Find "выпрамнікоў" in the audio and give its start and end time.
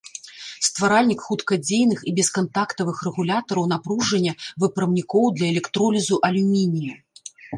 4.65-5.23